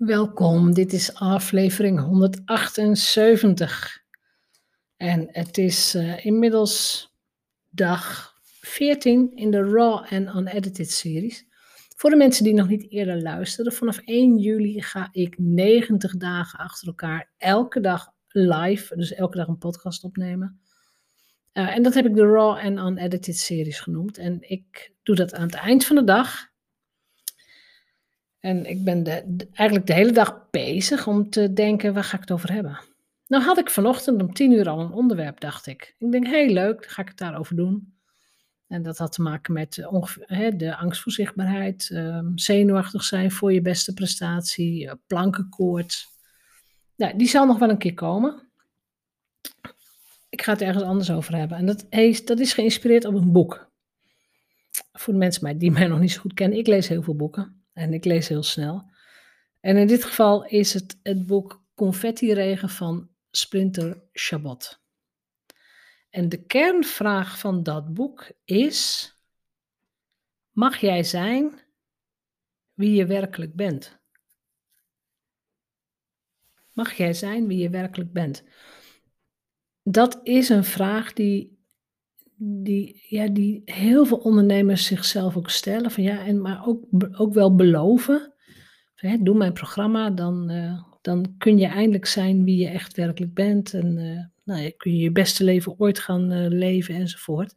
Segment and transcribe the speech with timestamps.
[0.00, 3.98] Welkom, dit is aflevering 178.
[4.96, 7.08] En het is uh, inmiddels
[7.68, 11.46] dag 14 in de Raw en Unedited series.
[11.96, 16.58] Voor de mensen die nog niet eerder luisteren, vanaf 1 juli ga ik 90 dagen
[16.58, 20.60] achter elkaar elke dag live, dus elke dag een podcast opnemen.
[21.52, 24.18] Uh, en dat heb ik de Raw en Unedited series genoemd.
[24.18, 26.48] En ik doe dat aan het eind van de dag.
[28.40, 29.04] En ik ben
[29.52, 32.78] eigenlijk de hele dag bezig om te denken, waar ga ik het over hebben?
[33.26, 35.94] Nou had ik vanochtend om tien uur al een onderwerp, dacht ik.
[35.98, 37.94] Ik denk, heel leuk, dan ga ik het daarover doen.
[38.66, 43.30] En dat had te maken met uh, hè, de angst voor zichtbaarheid, uh, zenuwachtig zijn
[43.30, 44.92] voor je beste prestatie, uh.
[46.96, 48.48] Nou, die zal nog wel een keer komen.
[50.28, 51.58] Ik ga het ergens anders over hebben.
[51.58, 53.70] En dat, is, dat is geïnspireerd op een boek.
[54.92, 57.59] Voor de mensen die mij nog niet zo goed kennen, ik lees heel veel boeken.
[57.80, 58.90] En ik lees heel snel.
[59.60, 64.82] En in dit geval is het het boek Confetti Regen van Splinter Chabot.
[66.10, 69.12] En de kernvraag van dat boek is:
[70.50, 71.60] mag jij zijn
[72.72, 73.98] wie je werkelijk bent?
[76.72, 78.44] Mag jij zijn wie je werkelijk bent?
[79.82, 81.59] Dat is een vraag die,
[82.42, 85.90] die, ja, die heel veel ondernemers zichzelf ook stellen.
[85.90, 88.34] Van, ja, en, maar ook, ook wel beloven.
[88.94, 93.34] Hè, doe mijn programma, dan, uh, dan kun je eindelijk zijn wie je echt werkelijk
[93.34, 93.74] bent.
[93.74, 97.56] En uh, nou, kun je je beste leven ooit gaan uh, leven enzovoort.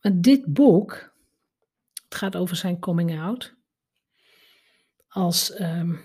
[0.00, 1.14] Maar dit boek,
[2.04, 3.54] het gaat over zijn coming out.
[5.08, 6.00] Als, um,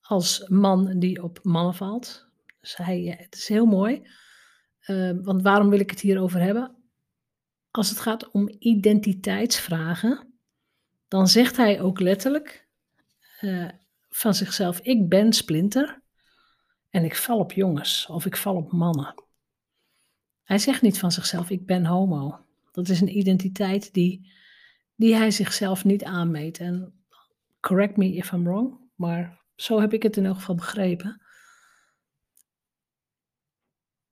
[0.00, 2.28] als man die op mannen valt.
[2.60, 4.02] Dus het is heel mooi.
[4.86, 6.76] Uh, want waarom wil ik het hierover hebben?
[7.70, 10.34] Als het gaat om identiteitsvragen,
[11.08, 12.68] dan zegt hij ook letterlijk
[13.40, 13.68] uh,
[14.08, 16.02] van zichzelf: Ik ben splinter
[16.90, 19.14] en ik val op jongens of ik val op mannen.
[20.42, 22.44] Hij zegt niet van zichzelf: Ik ben homo.
[22.72, 24.32] Dat is een identiteit die,
[24.94, 26.58] die hij zichzelf niet aanmeet.
[26.58, 27.04] En
[27.60, 31.23] correct me if I'm wrong, maar zo heb ik het in elk geval begrepen.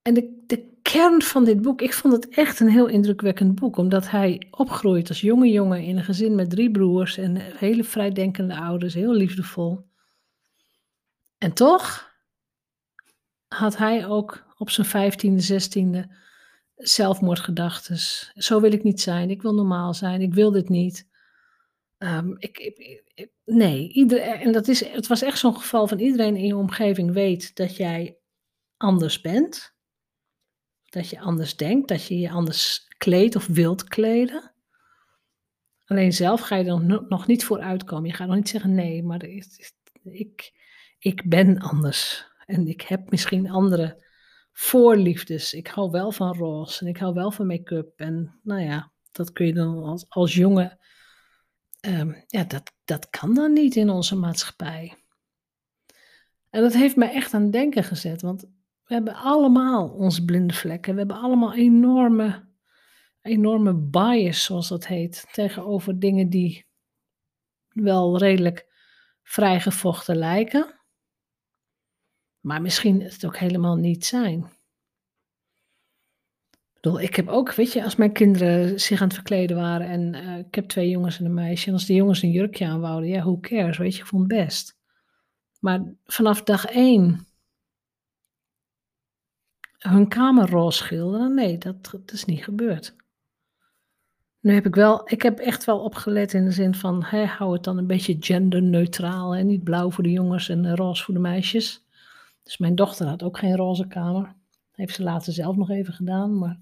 [0.02, 3.76] En de, de kern van dit boek, ik vond het echt een heel indrukwekkend boek,
[3.76, 8.56] omdat hij opgroeit als jonge jongen in een gezin met drie broers en hele vrijdenkende
[8.56, 9.86] ouders, heel liefdevol.
[11.38, 12.10] En toch
[13.48, 16.16] had hij ook op zijn vijftiende, zestiende
[16.76, 17.98] zelfmoordgedachten.
[18.34, 21.08] Zo wil ik niet zijn, ik wil normaal zijn, ik wil dit niet.
[21.98, 26.36] Um, ik, ik, nee, ieder, en dat is, het was echt zo'n geval van iedereen
[26.36, 28.16] in je omgeving weet dat jij
[28.76, 29.74] anders bent
[30.92, 34.52] dat je anders denkt, dat je je anders kleedt of wilt kleden.
[35.84, 38.10] Alleen zelf ga je er nog niet voor uitkomen.
[38.10, 39.22] Je gaat nog niet zeggen nee, maar
[40.02, 40.52] ik,
[40.98, 42.26] ik ben anders.
[42.46, 44.06] En ik heb misschien andere
[44.52, 45.52] voorliefdes.
[45.52, 47.92] Ik hou wel van roze en ik hou wel van make-up.
[47.96, 50.78] En nou ja, dat kun je dan als, jongen.
[51.80, 54.96] Um, ja, dat, dat kan dan niet in onze maatschappij.
[56.50, 58.22] En dat heeft mij echt aan het denken gezet.
[58.22, 58.46] Want
[58.84, 60.92] we hebben allemaal onze blinde vlekken.
[60.92, 62.48] We hebben allemaal enorme,
[63.22, 66.66] enorme bias, zoals dat heet, tegenover dingen die
[67.68, 68.66] wel redelijk
[69.22, 70.80] vrijgevochten lijken.
[72.40, 74.38] Maar misschien het ook helemaal niet zijn.
[76.50, 79.88] Ik bedoel, ik heb ook, weet je, als mijn kinderen zich aan het verkleden waren
[79.88, 81.66] en uh, ik heb twee jongens en een meisje.
[81.66, 84.78] En als die jongens een jurkje aanwouden, ja, who cares, weet je, vond het best.
[85.60, 87.26] Maar vanaf dag één
[89.82, 91.34] hun kamer roze schilderen.
[91.34, 92.96] Nee, dat, is niet gebeurd.
[94.40, 97.64] Nu heb ik wel, ik heb echt wel opgelet in de zin van, hou het
[97.64, 99.34] dan een beetje genderneutraal.
[99.34, 101.84] en Niet blauw voor de jongens en roze voor de meisjes.
[102.42, 104.34] Dus mijn dochter had ook geen roze kamer.
[104.72, 106.60] Heeft ze later zelf nog even gedaan, maar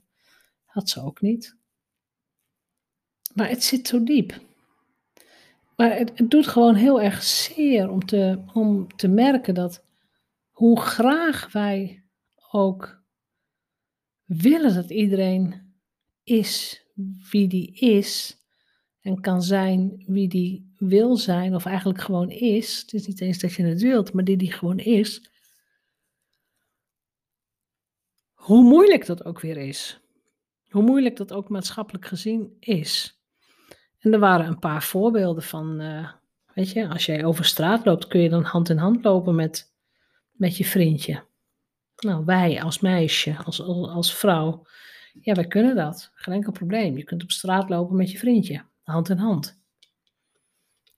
[0.64, 1.56] had ze ook niet.
[3.34, 4.40] Maar het zit zo diep.
[5.76, 9.84] Maar het, het doet gewoon heel erg zeer om te, om te merken dat
[10.50, 12.04] hoe graag wij
[12.50, 12.99] ook
[14.38, 15.74] willen dat iedereen
[16.22, 16.84] is
[17.30, 18.38] wie die is
[19.00, 22.80] en kan zijn wie die wil zijn, of eigenlijk gewoon is.
[22.80, 25.30] Het is niet eens dat je het wilt, maar die die gewoon is.
[28.32, 30.00] Hoe moeilijk dat ook weer is.
[30.68, 33.20] Hoe moeilijk dat ook maatschappelijk gezien is.
[33.98, 36.12] En er waren een paar voorbeelden van, uh,
[36.54, 39.74] weet je, als jij over straat loopt, kun je dan hand in hand lopen met,
[40.30, 41.28] met je vriendje.
[42.00, 44.66] Nou, wij als meisje, als, als, vrouw,
[45.20, 46.10] ja, wij kunnen dat.
[46.14, 46.96] Geen enkel probleem.
[46.96, 49.58] Je kunt op straat lopen met je vriendje, hand in hand.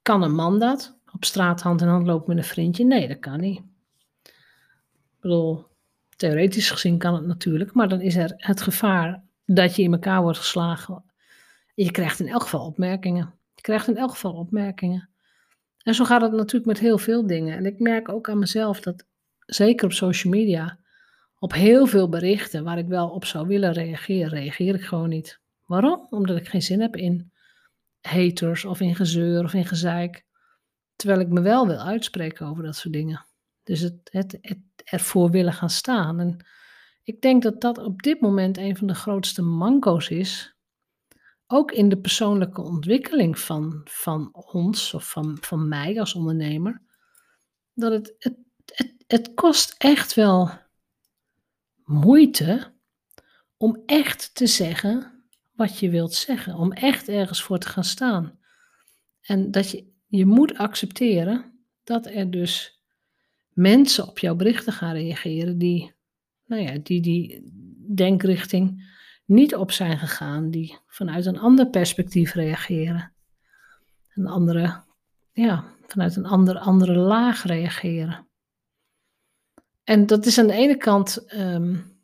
[0.02, 0.98] Kan een man dat?
[1.12, 2.84] Op straat hand in hand lopen met een vriendje.
[2.84, 3.58] Nee, dat kan niet.
[4.22, 5.66] Ik bedoel,
[6.16, 10.22] theoretisch gezien kan het natuurlijk, maar dan is er het gevaar dat je in elkaar
[10.22, 11.04] wordt geslagen.
[11.74, 13.34] Je krijgt in elk geval opmerkingen.
[13.54, 15.08] Je krijgt in elk geval opmerkingen.
[15.82, 17.56] En zo gaat het natuurlijk met heel veel dingen.
[17.56, 19.06] En ik merk ook aan mezelf dat,
[19.38, 20.78] zeker op social media,
[21.42, 25.40] op heel veel berichten waar ik wel op zou willen reageren, reageer ik gewoon niet.
[25.66, 26.06] Waarom?
[26.10, 27.32] Omdat ik geen zin heb in
[28.00, 30.24] haters of in gezeur of in gezeik.
[30.96, 33.26] Terwijl ik me wel wil uitspreken over dat soort dingen.
[33.62, 34.38] Dus het, het,
[34.84, 36.20] ervoor willen gaan staan.
[36.20, 36.46] En
[37.02, 40.54] ik denk dat dat op dit moment een van de grootste manco's is.
[41.46, 46.82] Ook in de persoonlijke ontwikkeling van, van ons of van, van mij als ondernemer.
[47.74, 48.36] Dat het, het,
[49.06, 50.61] het kost echt wel
[51.92, 52.72] moeite
[53.56, 56.54] om echt te zeggen wat je wilt zeggen.
[56.54, 58.38] Om echt ergens voor te gaan staan.
[59.20, 62.82] En dat je, je moet accepteren dat er dus
[63.48, 65.94] mensen op jouw berichten gaan reageren die,
[66.46, 67.50] nou ja, die die
[67.94, 68.90] denkrichting
[69.24, 73.12] niet op zijn gegaan, die vanuit een ander perspectief reageren.
[74.14, 74.82] Een andere,
[75.32, 78.26] ja, vanuit een andere, andere laag reageren.
[79.84, 82.00] En dat is aan de ene kant um,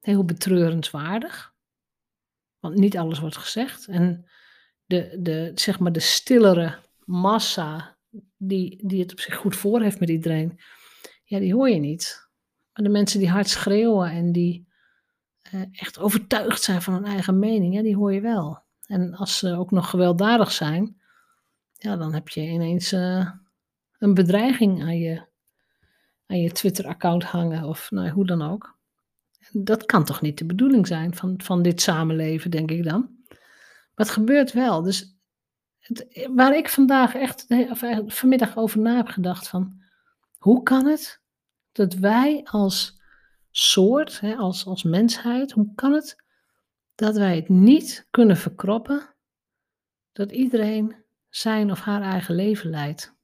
[0.00, 1.54] heel betreurenswaardig,
[2.58, 3.86] want niet alles wordt gezegd.
[3.86, 4.30] En
[4.84, 7.96] de, de, zeg maar de stillere massa
[8.36, 10.60] die, die het op zich goed voor heeft met iedereen,
[11.24, 12.28] ja, die hoor je niet.
[12.72, 14.68] Maar de mensen die hard schreeuwen en die
[15.54, 18.62] uh, echt overtuigd zijn van hun eigen mening, ja, die hoor je wel.
[18.86, 21.00] En als ze ook nog gewelddadig zijn,
[21.72, 23.30] ja, dan heb je ineens uh,
[23.98, 25.26] een bedreiging aan je,
[26.32, 28.78] aan je Twitter-account hangen of nou, hoe dan ook.
[29.50, 33.10] Dat kan toch niet de bedoeling zijn van, van dit samenleven, denk ik dan.
[33.94, 34.82] Maar het gebeurt wel.
[34.82, 35.16] Dus
[35.78, 39.82] het, waar ik vandaag echt, of vanmiddag over na heb gedacht van,
[40.38, 41.22] hoe kan het
[41.72, 43.00] dat wij als
[43.50, 46.24] soort, hè, als, als mensheid, hoe kan het
[46.94, 49.14] dat wij het niet kunnen verkroppen
[50.12, 50.94] dat iedereen
[51.28, 53.14] zijn of haar eigen leven leidt?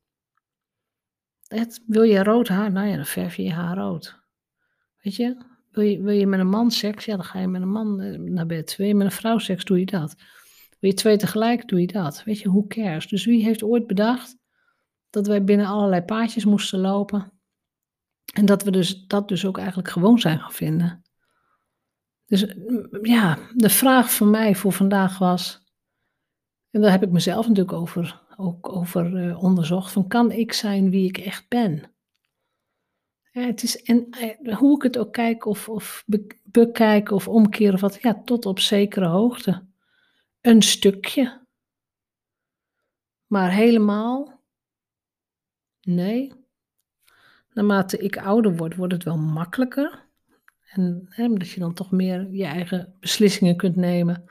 [1.86, 2.72] Wil je rood haar?
[2.72, 4.20] Nou ja, dan verf je je haar rood.
[5.02, 5.36] Weet je?
[5.70, 7.04] Wil, je, wil je met een man seks?
[7.04, 8.76] Ja, dan ga je met een man eh, naar bed.
[8.76, 9.64] Wil je met een vrouw seks?
[9.64, 10.14] Doe je dat.
[10.78, 11.68] Wil je twee tegelijk?
[11.68, 12.24] Doe je dat.
[12.24, 13.06] Weet je, hoe cares?
[13.06, 14.36] Dus wie heeft ooit bedacht
[15.10, 17.32] dat wij binnen allerlei paadjes moesten lopen
[18.34, 21.02] en dat we dus, dat dus ook eigenlijk gewoon zijn gaan vinden.
[22.26, 22.54] Dus
[23.02, 25.60] ja, de vraag van mij voor vandaag was,
[26.70, 30.90] en daar heb ik mezelf natuurlijk over, ook over uh, onderzocht, van kan ik zijn
[30.90, 31.92] wie ik echt ben?
[33.22, 34.08] Het is, en
[34.40, 36.04] uh, hoe ik het ook kijk of, of
[36.44, 39.66] bekijk of omkeer of wat, ja, tot op zekere hoogte.
[40.40, 41.46] Een stukje.
[43.26, 44.40] Maar helemaal?
[45.80, 46.32] Nee,
[47.52, 50.06] naarmate ik ouder word, wordt het wel makkelijker.
[50.68, 54.24] En hè, omdat je dan toch meer je eigen beslissingen kunt nemen,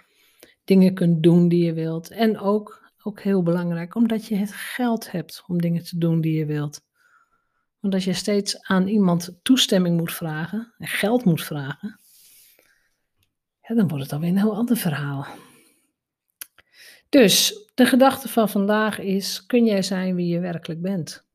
[0.64, 2.10] dingen kunt doen die je wilt.
[2.10, 6.38] En ook, ook heel belangrijk, omdat je het geld hebt om dingen te doen die
[6.38, 6.86] je wilt.
[7.80, 12.00] Want als je steeds aan iemand toestemming moet vragen en geld moet vragen,
[13.62, 15.28] ja, dan wordt het alweer een heel ander verhaal.
[17.10, 21.26] Dus de gedachte van vandaag is: kun jij zijn wie je werkelijk bent?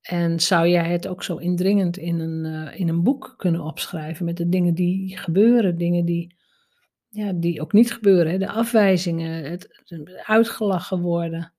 [0.00, 4.24] En zou jij het ook zo indringend in een, uh, in een boek kunnen opschrijven
[4.24, 6.36] met de dingen die gebeuren, dingen die,
[7.10, 8.38] ja, die ook niet gebeuren, hè?
[8.38, 9.82] de afwijzingen, het,
[10.24, 11.52] uitgelachen worden,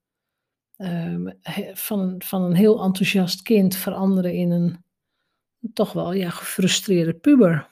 [0.78, 1.34] um,
[1.74, 4.84] van, van een heel enthousiast kind veranderen in een
[5.74, 7.70] toch wel ja, gefrustreerde puber.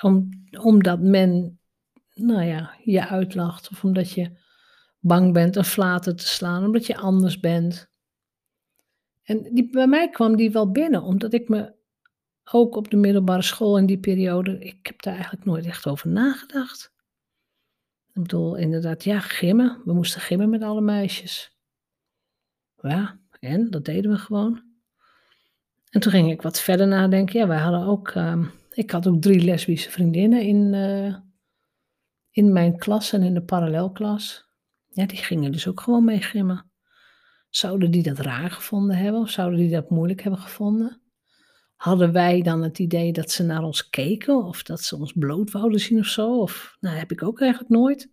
[0.00, 0.28] Om,
[0.60, 1.60] omdat men
[2.14, 4.30] nou ja, je uitlacht of omdat je
[5.00, 7.90] bang bent een flater te slaan, omdat je anders bent.
[9.22, 11.74] En die, bij mij kwam die wel binnen, omdat ik me
[12.50, 16.08] ook op de middelbare school in die periode, ik heb daar eigenlijk nooit echt over
[16.08, 16.92] nagedacht.
[18.14, 19.82] Ik bedoel, inderdaad, ja, gimmen.
[19.84, 21.56] We moesten gimmen met alle meisjes.
[22.80, 24.62] Ja, en dat deden we gewoon.
[25.90, 27.38] En toen ging ik wat verder nadenken.
[27.38, 31.16] Ja, wij hadden ook, uh, ik had ook drie lesbische vriendinnen in, uh,
[32.30, 34.44] in mijn klas en in de parallelklas.
[34.88, 36.70] Ja, die gingen dus ook gewoon mee gimmen.
[37.48, 41.01] Zouden die dat raar gevonden hebben of zouden die dat moeilijk hebben gevonden?
[41.82, 45.50] Hadden wij dan het idee dat ze naar ons keken of dat ze ons bloot
[45.50, 46.40] wouden zien of zo?
[46.40, 48.10] Of, nou, heb ik ook eigenlijk nooit.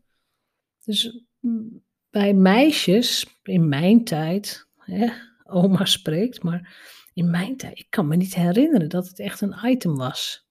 [0.84, 5.10] Dus mm, bij meisjes, in mijn tijd, hè,
[5.44, 6.78] oma spreekt, maar
[7.14, 10.48] in mijn tijd, ik kan me niet herinneren dat het echt een item was.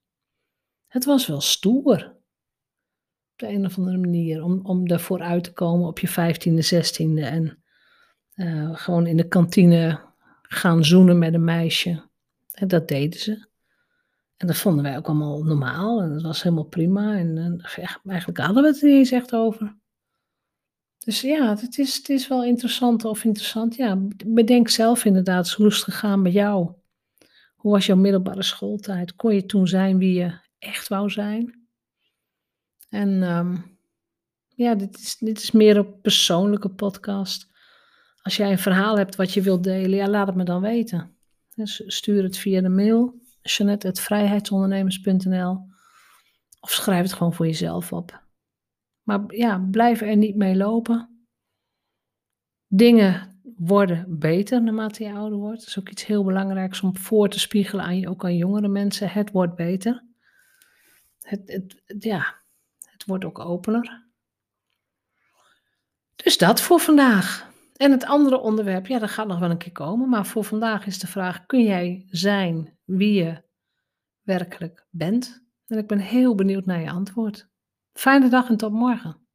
[0.86, 2.16] Het was wel stoer.
[3.32, 7.24] Op de een of andere manier, om, om uit te komen op je vijftiende, zestiende
[7.24, 7.62] en
[8.32, 10.00] eh, gewoon in de kantine
[10.42, 12.07] gaan zoenen met een meisje.
[12.58, 13.46] En dat deden ze.
[14.36, 17.16] En dat vonden wij ook allemaal normaal en dat was helemaal prima.
[17.16, 19.76] En, echt, eigenlijk hadden we het er niet eens echt over.
[20.98, 23.74] Dus ja, het is, het is wel interessant of interessant.
[23.74, 26.72] Ja, bedenk zelf inderdaad, hoe is het gegaan bij jou?
[27.56, 29.14] Hoe was jouw middelbare schooltijd?
[29.14, 31.68] Kon je toen zijn wie je echt wou zijn?
[32.88, 33.56] En ehm,
[34.48, 37.48] ja, dit is, dit is meer een persoonlijke podcast.
[38.22, 41.17] Als jij een verhaal hebt wat je wilt delen, ja, laat het me dan weten.
[41.66, 45.66] Stuur het via de mail, jeanette.vrijheidsondernemers.nl
[46.60, 48.22] of schrijf het gewoon voor jezelf op.
[49.02, 51.26] Maar ja, blijf er niet mee lopen.
[52.66, 55.58] Dingen worden beter naarmate je ouder wordt.
[55.58, 58.68] Dat is ook iets heel belangrijks om voor te spiegelen aan je, ook aan jongere
[58.68, 59.10] mensen.
[59.10, 60.04] Het wordt beter.
[61.20, 62.34] Het, het, ja,
[62.90, 64.06] het wordt ook opener.
[66.16, 67.50] Dus dat voor vandaag.
[67.78, 70.08] En het andere onderwerp, ja, dat gaat nog wel een keer komen.
[70.08, 73.42] Maar voor vandaag is de vraag: kun jij zijn wie je
[74.22, 75.46] werkelijk bent?
[75.66, 77.48] En ik ben heel benieuwd naar je antwoord.
[77.92, 79.27] Fijne dag en tot morgen.